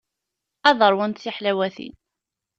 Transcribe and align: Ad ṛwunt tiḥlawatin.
Ad 0.69 0.79
ṛwunt 0.91 1.21
tiḥlawatin. 1.23 1.93